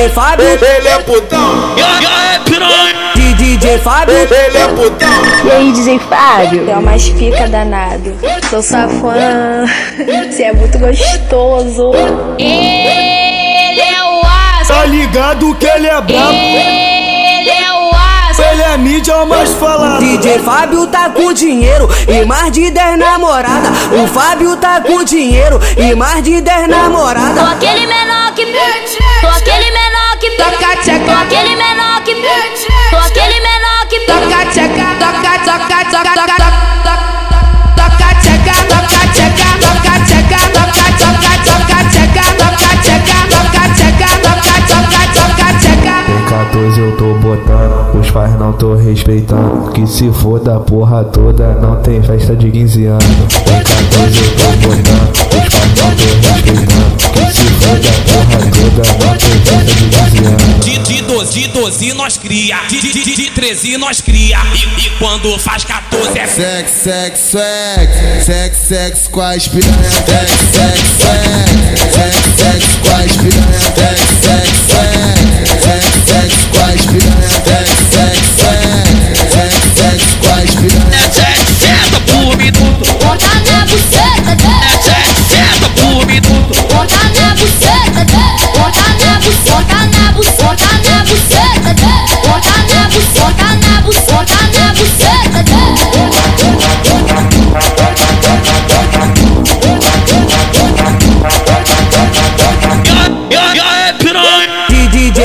DJ 0.00 0.08
Fábio, 0.14 0.46
ele 0.46 0.88
é 0.88 0.98
putão. 1.00 1.74
DJ 3.36 3.78
Fábio, 3.80 4.14
ele 4.16 4.56
é 4.56 4.68
putão. 4.68 5.08
E 5.44 5.50
aí, 5.50 5.72
DJ 5.72 5.98
Fábio? 5.98 6.70
É 6.70 6.74
umas 6.74 7.06
pica 7.10 7.46
danado. 7.46 8.16
Sou 8.48 8.62
sua 8.62 8.88
fã. 8.88 9.66
Você 10.30 10.44
é 10.44 10.52
muito 10.54 10.78
gostoso. 10.78 11.90
Ele 12.38 13.78
é 13.78 14.02
o 14.02 14.22
aço. 14.24 14.72
tá 14.72 14.86
ligado 14.86 15.54
que 15.56 15.66
ele 15.66 15.86
é 15.86 16.00
brabo. 16.00 16.32
Ele 16.32 17.50
é 17.50 17.70
o 17.70 17.90
aço. 17.90 18.40
Ele 18.40 18.62
é 18.62 18.78
mídia 18.78 19.26
mais 19.26 19.52
falado. 19.52 19.98
DJ 19.98 20.38
Fábio 20.38 20.86
tá 20.86 21.10
com 21.10 21.30
dinheiro 21.34 21.86
e 22.08 22.24
mais 22.24 22.50
de 22.50 22.70
10 22.70 22.98
namorada. 22.98 23.68
O 24.02 24.06
Fábio 24.06 24.56
tá 24.56 24.80
com 24.80 25.04
dinheiro 25.04 25.60
e 25.76 25.94
mais 25.94 26.22
de 26.24 26.40
10 26.40 26.58
Sou 26.60 26.68
namorada. 26.68 27.50
aquele 27.50 27.86
menor 27.86 28.32
que 28.34 28.46
Sou 29.20 29.28
aquele 29.28 29.70
menor 29.70 29.89
que 30.20 30.30
Toca 30.36 30.76
tcheca. 30.76 31.06
Sou 31.06 31.14
aquele 31.14 31.56
menor 31.56 32.02
que 32.04 32.14
Sou 32.90 32.98
aquele 32.98 33.40
menor 33.40 33.86
que 33.88 34.00
Toca 34.00 34.44
tcheca. 34.50 34.94
Toca, 35.00 35.38
toca, 35.38 35.84
toca, 35.86 36.12
toca, 36.14 36.36
toca. 36.36 36.94
Toca 37.74 38.10
tcheca. 38.20 38.54
Toca 38.68 39.00
tcheca. 39.14 39.48
Toca 39.64 39.94
tcheca. 40.04 40.38
Toca, 40.52 40.86
toca, 41.00 41.32
toca 41.46 41.78
tcheca. 41.88 42.24
Toca 42.36 42.70
tcheca. 42.84 43.18
Toca 43.32 43.64
tcheca. 43.74 44.08
Toca, 44.20 44.56
toca, 44.68 45.02
toca 45.16 45.48
tcheca. 45.58 45.94
Tem 46.06 46.20
14 46.28 46.80
eu 46.80 46.96
tô 46.96 47.14
botando, 47.14 47.98
os 47.98 48.10
pais 48.10 48.38
não 48.38 48.52
tô 48.52 48.74
respeitando. 48.74 49.70
Que 49.72 49.86
se 49.86 50.12
for 50.12 50.38
da 50.38 50.60
porra 50.60 51.04
toda, 51.04 51.54
não 51.54 51.76
tem 51.76 52.02
festa 52.02 52.36
de 52.36 52.50
15 52.50 52.86
anos. 52.86 53.04
Tem 53.44 53.62
14 53.62 54.20
eu 54.20 54.30
tô 54.36 54.44
botando, 54.68 55.10
os 55.10 55.48
pais 55.48 55.72
não 55.76 55.90
tô 55.96 56.06
respeitando. 56.26 56.96
Que 57.12 57.32
se 57.32 57.46
for 57.46 57.78
da 57.78 57.92
porra 58.04 58.38
toda, 58.38 58.50
não 58.50 58.50
tem 58.50 58.50
festa 58.50 58.59
de 58.82 59.84
15 59.90 60.24
anos. 60.24 60.64
De, 60.64 60.78
de 60.78 61.02
12, 61.02 61.40
de 61.40 61.48
12 61.48 61.92
nós 61.94 62.16
cria, 62.16 62.56
de, 62.68 62.80
de, 62.80 62.92
de, 62.92 63.14
de 63.14 63.30
13 63.30 63.76
nós 63.76 64.00
cria. 64.00 64.38
E, 64.54 64.86
e 64.86 64.90
quando 64.98 65.38
faz 65.38 65.64
14 65.64 66.18
é 66.18 66.26
Sex, 66.26 66.70
sex, 66.70 67.18
sex, 67.18 68.24
sex, 68.24 68.56
sex 68.56 69.08
com 69.08 69.20
as 69.20 69.48
piranha. 69.48 69.90
Sex, 69.90 70.30
sex, 70.52 70.80
sex, 70.98 71.59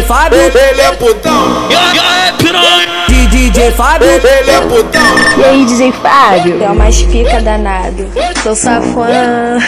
DJ 0.00 0.08
Fábio, 0.08 0.38
Ele 0.38 0.80
é 0.80 0.92
putão. 0.92 1.68
e 1.70 1.76
aí, 1.76 2.32
piranha. 2.38 3.28
DJ 3.28 3.70
Fábio, 3.72 4.08
Ele 4.08 4.50
é 4.50 4.60
putão. 4.62 5.02
E 5.36 5.44
aí, 5.44 5.64
DJ 5.66 5.92
Fábio? 5.92 6.62
É 6.62 6.70
umas 6.70 7.02
pica 7.02 7.38
danado. 7.42 8.08
Sou 8.42 8.56
sua 8.56 8.80
fã. 8.80 9.58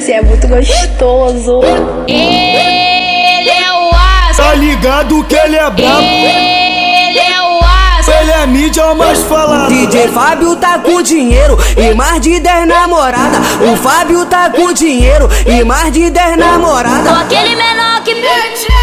Você 0.00 0.12
é 0.12 0.22
muito 0.22 0.48
gostoso. 0.48 1.60
Ele 2.08 3.50
é 3.50 3.70
o 3.70 3.90
aço. 4.28 4.42
tá 4.42 4.54
ligado 4.54 5.22
que 5.24 5.34
ele 5.36 5.56
é 5.56 5.70
brabo. 5.70 6.00
Ele 6.02 7.18
é 7.18 7.40
o 7.42 7.58
aço. 7.98 8.10
Ele 8.12 8.30
é 8.30 8.46
mídia 8.46 8.94
mais 8.94 9.22
falado. 9.24 9.68
DJ 9.68 10.08
Fábio 10.08 10.56
tá 10.56 10.78
com 10.78 11.02
dinheiro 11.02 11.58
e 11.76 11.92
mais 11.94 12.18
de 12.22 12.40
10 12.40 12.66
namorada. 12.66 13.38
O 13.70 13.76
Fábio 13.76 14.24
tá 14.24 14.48
com 14.48 14.72
dinheiro 14.72 15.28
e 15.46 15.62
mais 15.64 15.92
de 15.92 16.08
10 16.08 16.28
Sou 16.28 16.36
namorada. 16.38 17.10
aquele 17.20 17.54
menor 17.56 18.02
que 18.02 18.14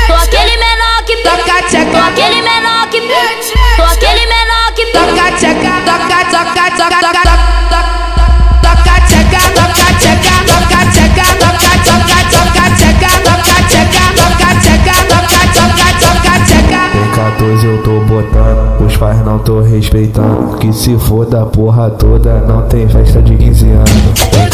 Sou 0.07 0.15
aquele 0.17 0.57
menor 0.57 0.72
Sou 3.75 3.85
aquele 3.85 4.25
menor 4.25 4.73
que 4.75 4.85
Toca 4.91 5.31
tcheca. 5.37 5.73
Toca, 5.85 6.19
toca, 6.31 6.71
toca, 6.71 6.99
toca, 7.01 7.23
toca. 7.23 7.81
Toca 8.61 8.95
tcheca. 9.07 9.41
Toca 9.53 9.87
tcheca. 9.99 10.33
Toca 10.45 10.81
tcheca. 10.91 11.25
Toca, 11.39 11.71
toca, 11.83 12.19
toca 12.31 12.65
tcheca. 12.75 13.11
Toca 13.23 13.57
tcheca. 13.67 14.03
Toca 14.17 14.49
tcheca. 14.59 14.95
Toca, 15.09 15.41
toca, 15.53 15.87
toca 15.99 16.33
tcheca. 16.45 16.81
Tem 16.93 17.07
14 17.11 17.65
eu 17.65 17.77
tô 17.83 17.99
botando, 18.01 18.85
os 18.85 18.95
pais 18.97 19.23
não 19.25 19.39
tô 19.39 19.61
respeitando. 19.61 20.57
Que 20.57 20.71
se 20.73 20.97
for 20.97 21.25
da 21.25 21.45
porra 21.45 21.89
toda, 21.91 22.39
não 22.47 22.63
tem 22.63 22.87
festa 22.87 23.21
de 23.21 23.35
15 23.35 23.65
anos. 23.71 24.52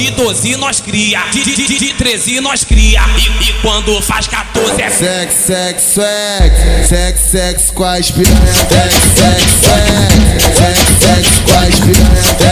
De 0.00 0.10
12 0.12 0.56
nós 0.56 0.80
cria, 0.80 1.26
de, 1.30 1.44
de, 1.44 1.54
de, 1.54 1.78
de 1.78 1.92
13 1.92 2.40
nós 2.40 2.64
cria. 2.64 3.02
E, 3.18 3.50
e 3.50 3.52
quando 3.60 4.00
faz 4.00 4.26
14 4.26 4.80
é 4.80 4.88
sex, 4.88 5.34
sex, 5.34 5.82
sex, 5.82 6.88
sex, 6.88 7.20
sex 7.20 7.70
com 7.70 7.84
as 7.84 8.10
piranha. 8.10 8.46
Sex, 8.46 8.94
sex, 9.14 9.42
sex, 9.60 10.56
sex, 10.56 10.78
sex 11.04 11.38
com 11.44 11.52
as 11.52 11.80
piranha. 11.80 12.49